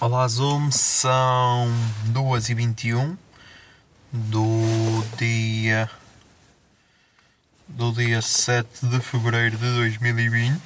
Olá 0.00 0.28
Zoom, 0.28 0.70
são 0.70 1.68
2h21 2.12 3.18
do 4.12 5.04
dia 5.16 5.90
do 7.66 7.90
dia 7.90 8.22
7 8.22 8.86
de 8.86 9.00
Fevereiro 9.00 9.58
de 9.58 9.74
2020 9.74 10.60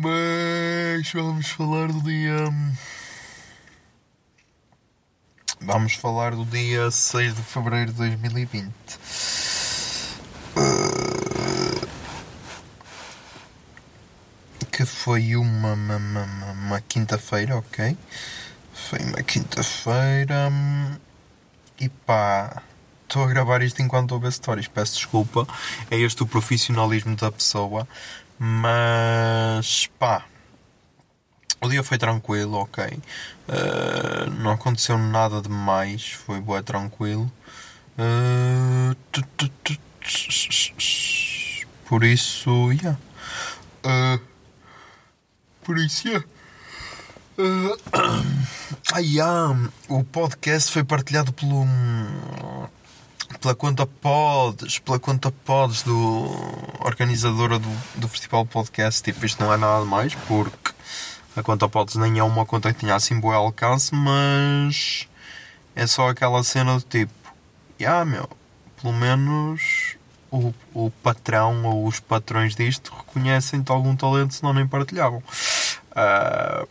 Mas 0.00 1.12
vamos 1.12 1.50
falar 1.50 1.88
do 1.88 2.00
dia 2.00 2.34
Vamos 5.60 5.96
falar 5.96 6.34
do 6.34 6.46
dia 6.46 6.90
6 6.90 7.34
de 7.34 7.42
Fevereiro 7.42 7.92
de 7.92 7.98
2020 7.98 8.72
que 14.74 14.84
foi 14.84 15.36
uma, 15.36 15.74
uma, 15.74 15.96
uma, 15.96 16.52
uma- 16.52 16.80
quinta-feira, 16.80 17.56
ok? 17.56 17.96
Foi 18.74 18.98
uma 19.00 19.22
quinta-feira 19.22 20.48
hum, 20.50 20.96
e 21.80 21.88
pá, 21.88 22.60
estou 23.04 23.22
a 23.24 23.28
gravar 23.28 23.62
isto 23.62 23.80
enquanto 23.82 24.04
estou 24.06 24.18
a 24.18 24.20
ver 24.22 24.32
stories, 24.32 24.66
peço 24.68 24.96
desculpa, 24.96 25.46
é 25.90 25.98
este 25.98 26.24
o 26.24 26.26
profissionalismo 26.26 27.14
da 27.16 27.30
pessoa, 27.30 27.86
mas 28.38 29.86
pá, 29.98 30.24
o 31.60 31.68
dia 31.68 31.82
foi 31.84 31.96
tranquilo, 31.96 32.54
ok? 32.58 32.84
Uh, 32.84 34.30
não 34.42 34.50
aconteceu 34.50 34.98
nada 34.98 35.40
de 35.40 35.48
mais, 35.48 36.10
foi 36.10 36.40
boa 36.40 36.62
tranquilo. 36.62 37.30
Uh, 37.98 38.94
por 41.86 42.02
isso, 42.04 42.72
yeah. 42.72 42.98
Uh, 43.84 44.33
yeah. 46.04 46.24
Uh, 47.36 47.76
ai, 48.92 49.20
ah, 49.20 49.56
o 49.88 50.04
podcast 50.04 50.70
foi 50.70 50.84
partilhado 50.84 51.32
pelo. 51.32 51.64
pela 53.40 53.54
conta 53.54 53.86
Pods, 53.86 54.78
pela 54.78 54.98
conta 54.98 55.30
Pods 55.30 55.82
do 55.82 56.30
organizadora 56.84 57.58
do, 57.58 57.70
do 57.96 58.08
Festival 58.08 58.46
Podcast. 58.46 59.02
Tipo, 59.02 59.26
isto 59.26 59.42
não 59.42 59.52
é 59.52 59.56
nada 59.56 59.84
mais, 59.84 60.14
porque 60.14 60.72
a 61.36 61.42
conta 61.42 61.68
Pods 61.68 61.96
nem 61.96 62.18
é 62.18 62.22
uma 62.22 62.46
conta 62.46 62.72
que 62.72 62.80
tinha 62.80 62.94
assim 62.94 63.18
bom 63.18 63.32
alcance, 63.32 63.94
mas 63.94 65.08
é 65.74 65.86
só 65.86 66.08
aquela 66.08 66.42
cena 66.44 66.74
do 66.76 66.82
tipo, 66.82 67.12
ah, 67.84 68.04
meu, 68.04 68.28
pelo 68.80 68.92
menos 68.92 69.96
o, 70.30 70.54
o 70.72 70.90
patrão 71.02 71.64
ou 71.64 71.86
os 71.86 72.00
patrões 72.00 72.54
disto 72.54 72.92
reconhecem-te 72.94 73.70
algum 73.70 73.94
talento, 73.94 74.34
senão 74.34 74.52
nem 74.52 74.66
partilhavam. 74.66 75.22
Ah, 75.94 76.66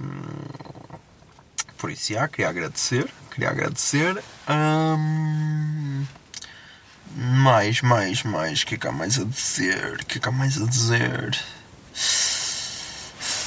por 1.78 1.92
isso, 1.92 2.14
já, 2.14 2.28
queria 2.28 2.50
agradecer. 2.50 3.10
Queria 3.32 3.50
agradecer. 3.50 4.24
Ahm, 4.48 6.06
mais, 7.16 7.82
mais, 7.82 8.24
mais. 8.24 8.62
O 8.62 8.66
que 8.66 8.76
é 8.76 8.78
que 8.78 8.88
há 8.88 8.92
mais 8.92 9.20
a 9.20 9.24
dizer? 9.24 10.00
O 10.02 10.06
que 10.06 10.18
é 10.18 10.22
que 10.22 10.30
há 10.30 10.32
mais 10.32 10.62
a 10.62 10.66
dizer? 10.66 11.40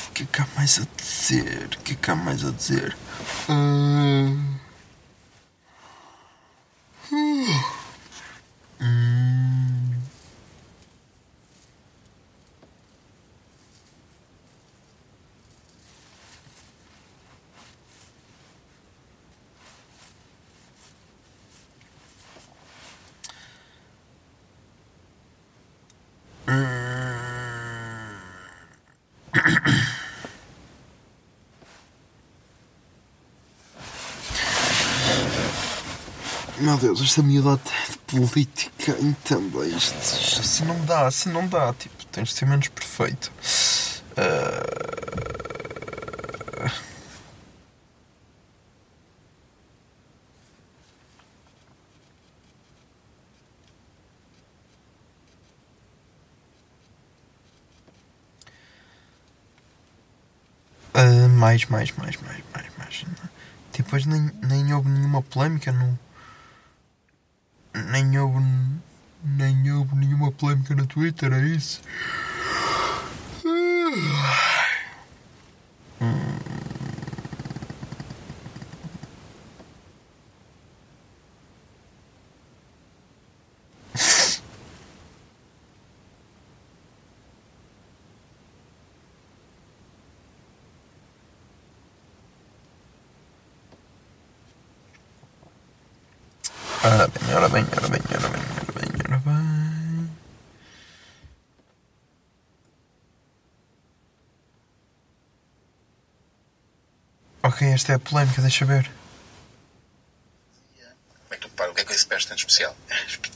O 0.09 0.13
que 0.13 0.23
é 0.23 0.27
que 0.27 0.41
há 0.43 0.47
mais 0.57 0.81
a 0.81 0.87
dizer? 0.97 1.69
O 1.79 1.83
que 1.83 1.93
é 1.93 1.97
que 1.97 2.11
há 2.11 2.15
mais 2.15 2.45
a 2.45 2.51
dizer? 2.51 2.97
Hum, 3.49 4.56
Meu 36.59 36.77
Deus, 36.79 37.03
esta 37.03 37.23
miúda 37.23 37.61
de 37.91 37.99
política 38.07 38.97
então, 39.01 39.43
isto, 39.65 40.41
assim 40.41 40.65
não 40.65 40.83
dá, 40.87 41.07
assim 41.07 41.31
não 41.31 41.47
dá, 41.47 41.75
tipo, 41.75 42.05
tens 42.07 42.29
de 42.31 42.35
ser 42.35 42.47
menos 42.47 42.69
perfeito. 42.69 43.31
Ah, 44.17 44.87
Ah, 60.95 61.29
mais, 61.29 61.67
mais, 61.67 61.93
mais, 61.93 62.17
mais, 62.23 62.43
mais, 62.55 62.67
mais. 62.79 63.05
Tipo, 63.73 63.95
hoje 63.97 64.09
nem, 64.09 64.31
nem 64.43 64.73
houve 64.73 64.89
nenhuma 64.89 65.23
polémica, 65.23 65.71
não. 65.71 65.99
Nem 67.91 68.17
houve. 68.19 68.41
Nem 69.23 69.73
houve 69.73 69.97
nenhuma 69.97 70.31
polémica 70.31 70.75
no 70.75 70.87
Twitter, 70.87 71.33
é 71.33 71.41
isso? 71.41 71.81
Ora 96.87 97.09
bem, 97.09 97.35
ora 97.35 97.49
bem, 97.49 97.67
ora 97.77 97.89
bem, 97.89 98.01
ora 98.15 98.29
bem, 98.29 98.43
ora 98.63 98.73
bem, 98.79 98.89
ora 99.09 99.19
bem. 99.19 100.11
Ok, 107.43 107.67
esta 107.67 107.91
é 107.91 107.95
a 107.97 107.99
polémica, 107.99 108.41
deixa 108.41 108.65
ver. 108.65 108.89
Como 111.25 111.33
é 111.33 111.35
que 111.35 111.41
tu 111.41 111.49
para? 111.49 111.73
O 111.73 111.75
que 111.75 111.81
é 111.81 111.85
que 111.85 111.93
esse 111.93 112.07
peste 112.07 112.29
tem 112.29 112.37
de 112.37 112.43
especial? 112.43 112.77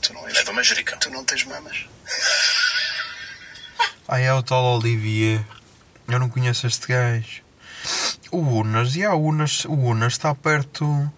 Tu 0.01 0.13
não 0.13 0.25
és. 0.27 0.33
Leva 0.33 0.53
manjerica. 0.53 0.95
Tu 0.95 1.09
não 1.09 1.25
tens 1.25 1.43
mamas. 1.43 1.85
Ah, 4.07 4.19
é 4.19 4.33
o 4.33 4.43
tal 4.43 4.63
Olivier. 4.77 5.45
Eu 6.07 6.19
não 6.19 6.29
conheço 6.29 6.67
este 6.67 6.85
gajo. 6.87 7.41
O 8.29 8.39
Unas, 8.39 8.95
e 8.97 9.05
há 9.05 9.13
o 9.13 9.25
Unas, 9.25 9.63
o 9.63 9.73
Unas 9.73 10.13
está 10.13 10.35
perto. 10.35 11.09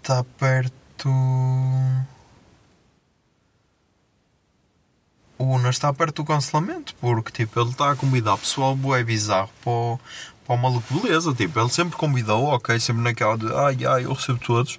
Está 0.00 0.24
perto. 0.24 0.82
O 1.08 2.02
Unas 5.44 5.74
está 5.76 5.92
perto 5.92 6.22
do 6.22 6.26
cancelamento, 6.26 6.94
porque 7.00 7.32
tipo, 7.32 7.58
ele 7.60 7.70
está 7.70 7.90
a 7.90 7.96
convidar 7.96 8.36
pessoal 8.38 8.76
bué 8.76 9.02
bizarro 9.02 9.50
para 9.64 9.98
para 10.44 10.56
o 10.56 10.58
maluco 10.58 11.00
beleza, 11.00 11.32
tipo, 11.34 11.58
ele 11.60 11.68
sempre 11.70 11.96
convidou, 11.96 12.46
ok, 12.46 12.78
sempre 12.80 13.00
naquela 13.02 13.38
de 13.38 13.46
ai 13.54 13.78
ai, 13.86 14.04
eu 14.04 14.12
recebo 14.12 14.40
todos, 14.40 14.76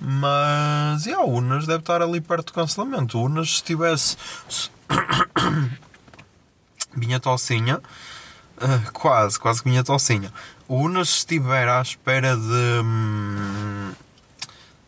mas 0.00 1.04
yeah, 1.04 1.22
o 1.22 1.30
Unas 1.34 1.66
deve 1.66 1.80
estar 1.80 2.00
ali 2.00 2.18
perto 2.20 2.46
do 2.46 2.52
cancelamento. 2.54 3.18
O 3.18 3.24
Unas 3.24 3.58
se 3.58 3.64
tivesse 3.64 4.16
se- 4.48 4.70
vinha 6.96 7.20
tocinha, 7.20 7.80
ah, 8.58 8.90
quase, 8.92 9.38
quase 9.38 9.62
que 9.62 9.68
vinha 9.68 9.84
tocinha. 9.84 10.32
O 10.66 10.76
Unas 10.76 11.10
se 11.10 11.16
estiver 11.18 11.68
à 11.68 11.82
espera 11.82 12.34
de. 12.36 12.80
hum, 12.82 13.92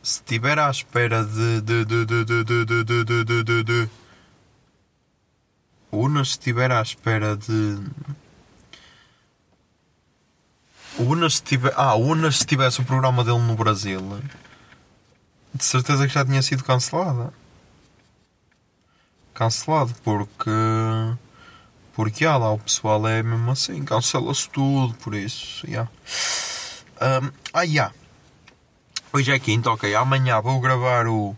se 0.04 0.18
estiver 0.18 0.58
à 0.58 0.70
espera 0.70 1.24
de. 1.24 1.62
de, 1.62 1.84
de, 1.86 2.04
de, 2.04 2.24
de, 2.24 2.44
de, 2.44 2.64
de, 2.64 2.84
de, 2.84 3.04
de, 3.04 3.24
de, 3.24 3.42
de, 3.42 3.64
de 3.64 3.90
Unas 5.90 6.28
estiver 6.28 6.70
à 6.70 6.82
espera 6.82 7.36
de. 7.36 7.78
Unas 10.98 11.40
tiver. 11.40 11.72
Ah, 11.74 11.94
Unas 11.94 12.36
se 12.36 12.46
tivesse 12.46 12.82
o 12.82 12.84
programa 12.84 13.24
dele 13.24 13.38
no 13.38 13.56
Brasil. 13.56 14.20
De 15.54 15.64
certeza 15.64 16.06
que 16.06 16.12
já 16.12 16.24
tinha 16.24 16.42
sido 16.42 16.62
cancelada. 16.62 17.32
Cancelado 19.32 19.94
porque. 20.04 20.50
Porque 21.94 22.26
ah, 22.26 22.36
lá 22.36 22.52
o 22.52 22.58
pessoal 22.58 23.06
é 23.08 23.22
mesmo 23.22 23.50
assim, 23.50 23.82
cancela-se 23.84 24.50
tudo, 24.50 24.92
por 24.94 25.14
isso. 25.14 25.64
Yeah. 25.66 25.90
Um, 27.00 27.30
ah, 27.54 27.62
yeah. 27.62 27.94
Hoje 29.16 29.30
é 29.30 29.38
quinta, 29.38 29.70
ok. 29.70 29.94
Amanhã 29.94 30.40
vou 30.40 30.58
gravar 30.58 31.06
o, 31.06 31.36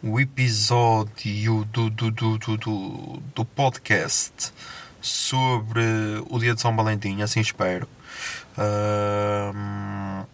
o 0.00 0.20
episódio 0.20 1.64
do, 1.64 1.90
do, 1.90 2.08
do, 2.12 2.38
do, 2.38 3.22
do, 3.34 3.44
podcast 3.44 4.52
sobre 5.00 5.82
o 6.28 6.38
dia 6.38 6.54
de 6.54 6.60
São 6.60 6.76
Valentim, 6.76 7.20
assim 7.20 7.40
espero. 7.40 7.88
Ahm, 8.56 10.24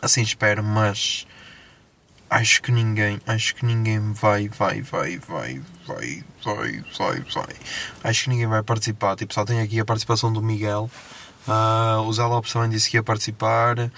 assim 0.00 0.22
espero, 0.22 0.62
mas 0.62 1.26
acho 2.30 2.62
que 2.62 2.70
ninguém, 2.70 3.20
acho 3.26 3.52
que 3.56 3.66
ninguém 3.66 4.12
vai, 4.12 4.48
vai, 4.48 4.80
vai, 4.80 5.18
vai, 5.18 5.60
vai, 5.88 6.24
vai, 6.44 6.84
vai, 6.96 7.20
vai. 7.34 7.56
Acho 8.04 8.22
que 8.22 8.30
ninguém 8.30 8.46
vai 8.46 8.62
participar. 8.62 9.16
Tipo, 9.16 9.34
só 9.34 9.44
tem 9.44 9.60
aqui 9.60 9.80
a 9.80 9.84
participação 9.84 10.32
do 10.32 10.40
Miguel. 10.40 10.88
Ah, 11.46 12.02
o 12.04 12.12
Zé 12.12 12.24
Lopes 12.24 12.52
também 12.52 12.70
disse 12.70 12.90
que 12.90 12.96
ia 12.96 13.02
participar. 13.02 13.90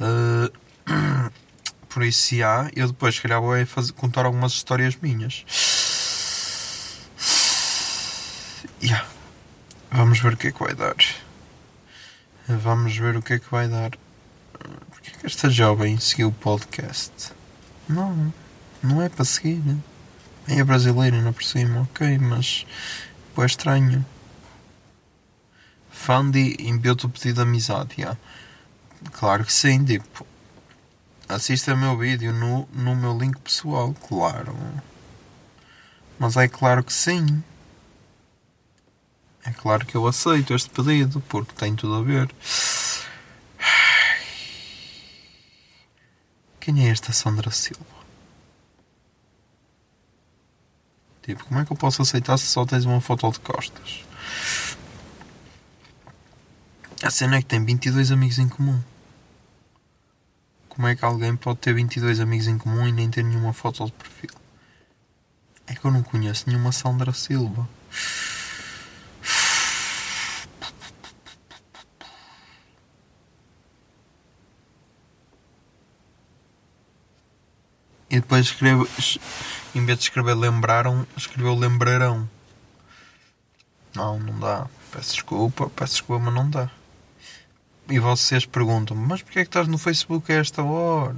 Ah, 0.00 0.50
por 1.88 2.02
isso, 2.02 2.22
se 2.22 2.42
há, 2.42 2.70
eu 2.74 2.88
depois, 2.88 3.16
se 3.16 3.22
calhar, 3.22 3.40
vou 3.40 3.54
é 3.54 3.64
fazer, 3.64 3.92
contar 3.92 4.24
algumas 4.24 4.52
histórias 4.52 4.96
minhas. 4.96 5.44
Yeah. 8.82 9.06
Vamos 9.90 10.20
ver 10.20 10.34
o 10.34 10.36
que 10.36 10.48
é 10.48 10.52
que 10.52 10.62
vai 10.62 10.74
dar. 10.74 10.94
Vamos 12.46 12.96
ver 12.96 13.16
o 13.16 13.22
que 13.22 13.34
é 13.34 13.38
que 13.38 13.50
vai 13.50 13.68
dar. 13.68 13.90
Porquê 14.90 15.10
que 15.18 15.26
esta 15.26 15.50
jovem 15.50 15.98
seguiu 15.98 16.28
o 16.28 16.32
podcast? 16.32 17.32
Não, 17.88 18.32
não 18.82 19.02
é 19.02 19.08
para 19.08 19.24
seguir. 19.24 19.62
É 20.46 20.62
brasileira, 20.62 21.16
ainda 21.16 21.32
por 21.32 21.44
cima, 21.44 21.82
ok, 21.82 22.18
mas. 22.18 22.66
Pô, 23.34 23.42
é 23.42 23.46
estranho. 23.46 24.04
Fandi 25.98 26.56
enviou-te 26.60 27.06
o 27.06 27.08
pedido 27.08 27.34
de 27.34 27.42
amizade, 27.42 27.96
já. 27.98 28.16
Claro 29.12 29.44
que 29.44 29.52
sim, 29.52 29.84
tipo. 29.84 30.24
Assista 31.28 31.76
meu 31.76 31.98
vídeo 31.98 32.32
no, 32.32 32.66
no 32.72 32.94
meu 32.94 33.18
link 33.18 33.36
pessoal, 33.40 33.92
claro. 34.08 34.56
Mas 36.18 36.36
é 36.36 36.48
claro 36.48 36.84
que 36.84 36.92
sim. 36.92 37.42
É 39.44 39.50
claro 39.50 39.84
que 39.84 39.96
eu 39.96 40.06
aceito 40.06 40.54
este 40.54 40.70
pedido, 40.70 41.20
porque 41.28 41.52
tem 41.52 41.74
tudo 41.74 41.96
a 41.96 42.02
ver. 42.02 42.30
Quem 46.60 46.86
é 46.86 46.90
esta 46.90 47.12
Sandra 47.12 47.50
Silva? 47.50 47.84
Tipo, 51.22 51.44
como 51.44 51.60
é 51.60 51.64
que 51.64 51.72
eu 51.72 51.76
posso 51.76 52.00
aceitar 52.00 52.38
se 52.38 52.46
só 52.46 52.64
tens 52.64 52.84
uma 52.86 53.00
foto 53.00 53.30
de 53.32 53.40
costas? 53.40 54.08
A 57.00 57.10
cena 57.10 57.36
é 57.36 57.38
que 57.40 57.46
tem 57.46 57.64
22 57.64 58.10
amigos 58.10 58.40
em 58.40 58.48
comum. 58.48 58.82
Como 60.68 60.88
é 60.88 60.96
que 60.96 61.04
alguém 61.04 61.36
pode 61.36 61.60
ter 61.60 61.72
22 61.72 62.18
amigos 62.18 62.48
em 62.48 62.58
comum 62.58 62.88
e 62.88 62.92
nem 62.92 63.08
ter 63.08 63.22
nenhuma 63.22 63.52
foto 63.52 63.84
de 63.84 63.92
perfil? 63.92 64.30
É 65.68 65.74
que 65.74 65.84
eu 65.84 65.92
não 65.92 66.02
conheço 66.02 66.44
nenhuma 66.48 66.72
Sandra 66.72 67.12
Silva. 67.12 67.68
E 78.10 78.20
depois 78.20 78.46
escreve, 78.46 78.88
em 79.72 79.84
vez 79.86 79.98
de 79.98 80.04
escrever 80.04 80.34
lembraram, 80.34 81.06
escreveu 81.16 81.54
lembrarão. 81.54 82.28
Não, 83.94 84.18
não 84.18 84.40
dá. 84.40 84.66
Peço 84.90 85.12
desculpa, 85.12 85.70
peço 85.70 85.92
desculpa, 85.92 86.24
mas 86.24 86.34
não 86.34 86.50
dá. 86.50 86.77
E 87.90 87.98
vocês 87.98 88.44
perguntam-me, 88.44 89.06
mas 89.06 89.22
porquê 89.22 89.38
é 89.38 89.42
que 89.42 89.48
estás 89.48 89.66
no 89.66 89.78
Facebook 89.78 90.30
a 90.30 90.36
esta 90.36 90.62
hora? 90.62 91.16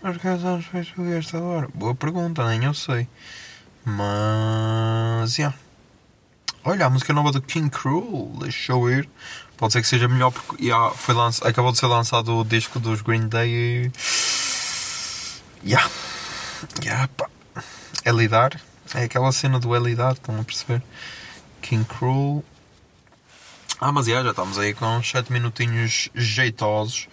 Mas 0.00 0.12
porquê 0.12 0.28
é 0.28 0.30
que 0.32 0.36
estás 0.36 0.56
no 0.56 0.62
Facebook 0.62 1.12
a 1.12 1.18
esta 1.18 1.40
hora? 1.40 1.68
Boa 1.74 1.96
pergunta, 1.96 2.48
nem 2.48 2.64
eu 2.64 2.74
sei. 2.74 3.08
Mas, 3.84 5.36
yeah. 5.36 5.56
Olha, 6.64 6.86
a 6.86 6.90
música 6.90 7.12
nova 7.12 7.32
do 7.32 7.42
King 7.42 7.70
Cruel, 7.70 8.32
deixa 8.40 8.72
eu 8.72 8.88
ir. 8.88 9.08
Pode 9.56 9.72
ser 9.72 9.80
que 9.80 9.88
seja 9.88 10.06
melhor 10.06 10.30
porque 10.30 10.64
yeah, 10.64 10.94
foi 10.94 11.14
lanç... 11.14 11.42
acabou 11.42 11.72
de 11.72 11.78
ser 11.78 11.86
lançado 11.86 12.36
o 12.36 12.44
disco 12.44 12.78
dos 12.78 13.02
Green 13.02 13.26
Day 13.28 13.50
e. 13.50 13.92
Yeah. 15.64 15.90
Yeah, 16.84 17.08
pá. 17.16 17.28
É 18.04 18.12
lidar. 18.12 18.60
É 18.94 19.04
aquela 19.04 19.32
cena 19.32 19.58
do 19.58 19.74
é 19.74 19.78
lidar, 19.80 20.12
estão 20.12 20.38
a 20.38 20.44
perceber? 20.44 20.82
King 21.62 21.84
Cruel. 21.84 22.44
Ah, 23.78 23.92
mas 23.92 24.06
yeah, 24.06 24.24
já 24.24 24.30
estamos 24.30 24.58
aí 24.58 24.72
com 24.72 25.02
7 25.02 25.30
minutinhos 25.30 26.08
jeitosos. 26.14 27.08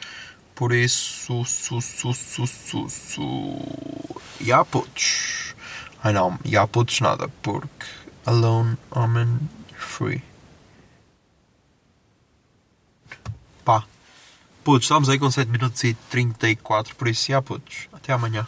Por 0.56 0.72
isso, 0.72 1.44
su, 1.44 1.82
su, 1.82 2.14
su, 2.14 2.48
su, 2.48 2.90
su. 2.90 3.60
Yeah, 4.40 4.64
putos. 4.64 5.56
Ai 6.02 6.14
não, 6.14 6.40
yeah, 6.46 6.66
putos 6.68 7.02
nada, 7.02 7.28
porque 7.42 7.86
alone, 8.26 8.78
I'm 8.96 9.50
free. 9.76 10.22
Pá. 13.66 13.84
Putos, 14.64 14.86
estamos 14.86 15.10
aí 15.10 15.20
com 15.20 15.30
7 15.30 15.50
minutos 15.50 15.84
e 15.84 15.94
34, 16.10 16.96
por 16.96 17.10
isso, 17.10 17.30
yeah, 17.30 17.46
putos. 17.46 17.90
Até 17.92 18.14
amanhã. 18.14 18.48